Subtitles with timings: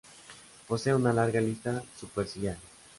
[0.67, 2.57] Posee una larga lista superciliar.